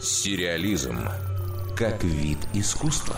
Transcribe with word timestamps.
Сериализм 0.00 0.98
как 1.74 2.04
вид 2.04 2.38
искусства. 2.52 3.16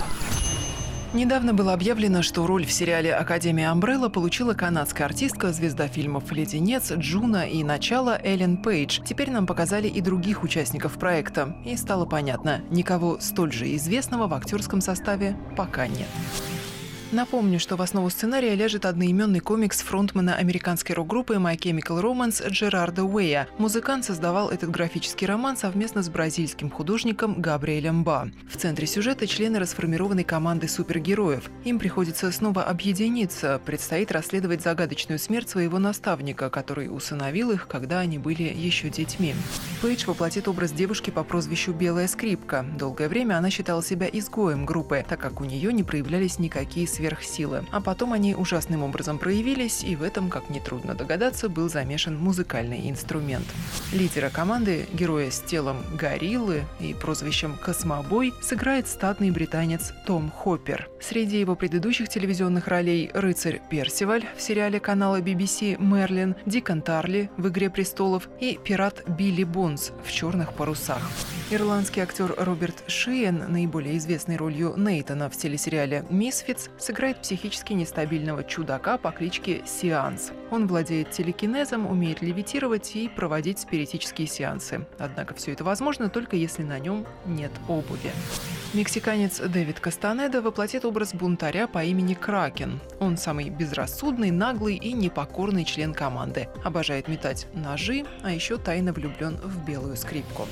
Недавно 1.12 1.52
было 1.52 1.72
объявлено, 1.72 2.22
что 2.22 2.46
роль 2.46 2.66
в 2.66 2.72
сериале 2.72 3.14
«Академия 3.14 3.70
Амбрелла» 3.70 4.08
получила 4.08 4.54
канадская 4.54 5.06
артистка, 5.06 5.52
звезда 5.52 5.88
фильмов 5.88 6.30
«Леденец», 6.30 6.92
«Джуно» 6.92 7.48
и 7.48 7.64
«Начало» 7.64 8.20
Эллен 8.22 8.58
Пейдж. 8.58 9.00
Теперь 9.04 9.30
нам 9.30 9.46
показали 9.46 9.88
и 9.88 10.00
других 10.00 10.44
участников 10.44 10.98
проекта. 10.98 11.56
И 11.64 11.76
стало 11.76 12.06
понятно, 12.06 12.60
никого 12.70 13.18
столь 13.18 13.52
же 13.52 13.74
известного 13.74 14.28
в 14.28 14.34
актерском 14.34 14.80
составе 14.80 15.36
пока 15.56 15.88
нет. 15.88 16.08
Напомню, 17.10 17.58
что 17.58 17.76
в 17.76 17.80
основу 17.80 18.10
сценария 18.10 18.54
лежит 18.54 18.84
одноименный 18.84 19.40
комикс 19.40 19.80
фронтмена 19.80 20.34
американской 20.34 20.94
рок-группы 20.94 21.36
My 21.36 21.56
Chemical 21.56 22.02
Romance 22.02 22.46
Джерарда 22.50 23.04
Уэя. 23.04 23.48
Музыкант 23.56 24.04
создавал 24.04 24.50
этот 24.50 24.70
графический 24.70 25.26
роман 25.26 25.56
совместно 25.56 26.02
с 26.02 26.10
бразильским 26.10 26.70
художником 26.70 27.40
Габриэлем 27.40 28.04
Ба. 28.04 28.28
В 28.52 28.58
центре 28.58 28.86
сюжета 28.86 29.26
члены 29.26 29.58
расформированной 29.58 30.24
команды 30.24 30.68
супергероев. 30.68 31.50
Им 31.64 31.78
приходится 31.78 32.30
снова 32.30 32.64
объединиться, 32.64 33.58
предстоит 33.64 34.12
расследовать 34.12 34.60
загадочную 34.60 35.18
смерть 35.18 35.48
своего 35.48 35.78
наставника, 35.78 36.50
который 36.50 36.94
усыновил 36.94 37.52
их, 37.52 37.68
когда 37.68 38.00
они 38.00 38.18
были 38.18 38.42
еще 38.42 38.90
детьми. 38.90 39.34
Пейдж 39.80 40.04
воплотит 40.04 40.46
образ 40.46 40.72
девушки 40.72 41.08
по 41.08 41.24
прозвищу 41.24 41.72
Белая 41.72 42.06
скрипка. 42.06 42.66
Долгое 42.78 43.08
время 43.08 43.38
она 43.38 43.48
считала 43.48 43.82
себя 43.82 44.06
изгоем 44.12 44.66
группы, 44.66 45.02
так 45.08 45.18
как 45.18 45.40
у 45.40 45.44
нее 45.44 45.72
не 45.72 45.84
проявлялись 45.84 46.38
никакие 46.38 46.86
сверхсилы. 46.98 47.64
А 47.70 47.80
потом 47.80 48.12
они 48.12 48.34
ужасным 48.34 48.82
образом 48.82 49.18
проявились, 49.18 49.84
и 49.84 49.94
в 49.94 50.02
этом, 50.02 50.30
как 50.30 50.50
нетрудно 50.50 50.94
догадаться, 50.94 51.48
был 51.48 51.68
замешан 51.68 52.18
музыкальный 52.18 52.90
инструмент. 52.90 53.46
Лидера 53.92 54.30
команды, 54.30 54.86
героя 54.92 55.30
с 55.30 55.40
телом 55.40 55.76
гориллы 55.94 56.64
и 56.80 56.94
прозвищем 56.94 57.56
«Космобой», 57.62 58.34
сыграет 58.42 58.88
статный 58.88 59.30
британец 59.30 59.92
Том 60.06 60.30
Хоппер. 60.30 60.88
Среди 61.00 61.38
его 61.38 61.54
предыдущих 61.54 62.08
телевизионных 62.08 62.66
ролей 62.66 63.10
рыцарь 63.14 63.60
Персиваль 63.70 64.26
в 64.36 64.42
сериале 64.42 64.80
канала 64.80 65.20
BBC 65.20 65.80
«Мерлин», 65.80 66.34
Дикон 66.46 66.82
Тарли 66.82 67.30
в 67.36 67.48
«Игре 67.48 67.70
престолов» 67.70 68.28
и 68.40 68.58
пират 68.62 69.04
Билли 69.06 69.44
Бонс 69.44 69.92
в 70.04 70.10
«Черных 70.10 70.52
парусах». 70.52 71.02
Ирландский 71.50 72.02
актер 72.02 72.34
Роберт 72.36 72.84
Шиен, 72.88 73.50
наиболее 73.50 73.96
известной 73.96 74.36
ролью 74.36 74.74
Нейтана 74.76 75.30
в 75.30 75.36
телесериале 75.38 76.04
«Мисфитс», 76.10 76.68
сыграет 76.76 77.22
психически 77.22 77.72
нестабильного 77.72 78.44
чудака 78.44 78.98
по 78.98 79.12
кличке 79.12 79.62
Сеанс. 79.64 80.32
Он 80.50 80.66
владеет 80.66 81.10
телекинезом, 81.10 81.86
умеет 81.86 82.20
левитировать 82.20 82.94
и 82.96 83.08
проводить 83.08 83.60
спиритические 83.60 84.26
сеансы. 84.26 84.86
Однако 84.98 85.32
все 85.32 85.52
это 85.52 85.64
возможно 85.64 86.10
только 86.10 86.36
если 86.36 86.64
на 86.64 86.78
нем 86.78 87.06
нет 87.24 87.52
обуви. 87.66 88.12
Мексиканец 88.74 89.38
Дэвид 89.40 89.80
Кастанеда 89.80 90.42
воплотит 90.42 90.84
образ 90.84 91.14
бунтаря 91.14 91.66
по 91.66 91.82
имени 91.82 92.12
Кракен. 92.12 92.78
Он 93.00 93.16
самый 93.16 93.48
безрассудный, 93.48 94.30
наглый 94.30 94.76
и 94.76 94.92
непокорный 94.92 95.64
член 95.64 95.94
команды. 95.94 96.50
Обожает 96.62 97.08
метать 97.08 97.46
ножи, 97.54 98.04
а 98.22 98.32
еще 98.32 98.58
тайно 98.58 98.92
влюблен 98.92 99.38
в 99.42 99.64
белую 99.64 99.96
скрипку. 99.96 100.46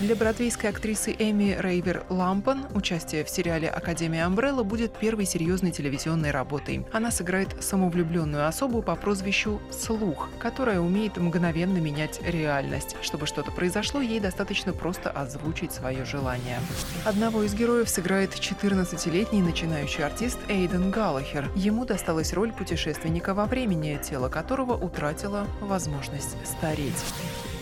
Для 0.00 0.14
бродвейской 0.14 0.70
актрисы 0.70 1.12
Эми 1.18 1.56
Рейвер 1.58 2.04
Лампан 2.08 2.68
участие 2.72 3.24
в 3.24 3.28
сериале 3.28 3.68
«Академия 3.68 4.26
Амбрелла» 4.26 4.62
будет 4.62 4.96
первой 4.96 5.24
серьезной 5.24 5.72
телевизионной 5.72 6.30
работой. 6.30 6.86
Она 6.92 7.10
сыграет 7.10 7.48
самовлюбленную 7.60 8.46
особу 8.46 8.80
по 8.80 8.94
прозвищу 8.94 9.60
Слух, 9.72 10.28
которая 10.38 10.78
умеет 10.78 11.16
мгновенно 11.16 11.78
менять 11.78 12.20
реальность. 12.22 12.94
Чтобы 13.02 13.26
что-то 13.26 13.50
произошло, 13.50 14.00
ей 14.00 14.20
достаточно 14.20 14.72
просто 14.72 15.10
озвучить 15.10 15.72
свое 15.72 16.04
желание. 16.04 16.60
Одного 17.04 17.42
из 17.42 17.54
героев 17.54 17.88
сыграет 17.88 18.34
14-летний 18.34 19.42
начинающий 19.42 20.04
артист 20.04 20.38
Эйден 20.48 20.92
Галлахер. 20.92 21.50
Ему 21.56 21.84
досталась 21.84 22.32
роль 22.32 22.52
путешественника 22.52 23.34
во 23.34 23.46
времени, 23.46 23.98
тело 24.00 24.28
которого 24.28 24.74
утратило 24.74 25.48
возможность 25.60 26.36
стареть. 26.46 27.02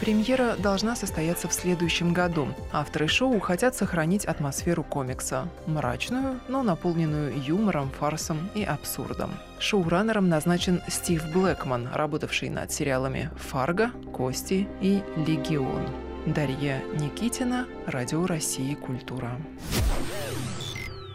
Премьера 0.00 0.56
должна 0.56 0.94
состояться 0.94 1.48
в 1.48 1.52
следующем 1.52 2.12
году. 2.12 2.48
Авторы 2.72 3.08
шоу 3.08 3.40
хотят 3.40 3.74
сохранить 3.74 4.26
атмосферу 4.26 4.84
комикса. 4.84 5.48
Мрачную, 5.66 6.40
но 6.48 6.62
наполненную 6.62 7.32
юмором, 7.42 7.90
фарсом 7.90 8.50
и 8.54 8.62
абсурдом. 8.62 9.30
Шоураннером 9.58 10.28
назначен 10.28 10.82
Стив 10.88 11.24
Блэкман, 11.32 11.88
работавший 11.92 12.50
над 12.50 12.70
сериалами 12.70 13.30
«Фарго», 13.36 13.90
«Кости» 14.12 14.68
и 14.80 15.02
«Легион». 15.16 15.86
Дарья 16.26 16.82
Никитина, 16.94 17.66
Радио 17.86 18.26
России 18.26 18.74
«Культура». 18.74 19.30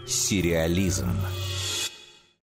Сериализм. 0.08 1.10